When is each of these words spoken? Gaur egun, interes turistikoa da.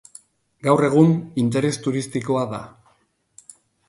Gaur 0.67 0.85
egun, 0.87 1.11
interes 1.43 1.71
turistikoa 1.87 2.47
da. 2.55 2.63